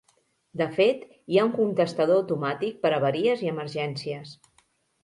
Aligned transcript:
De 0.61 0.67
fet, 0.77 1.03
hi 1.35 1.39
ha 1.39 1.43
un 1.49 1.53
contestador 1.59 2.23
automàtic 2.23 2.81
per 2.87 2.95
a 2.95 2.99
avaries 3.01 3.47
i 3.47 3.53
emergències. 3.57 4.35